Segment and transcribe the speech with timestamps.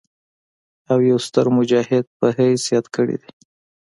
[0.91, 3.29] او يو ستر مجاهد پۀ حييث ياد کړي دي